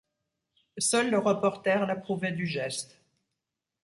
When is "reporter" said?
1.19-1.85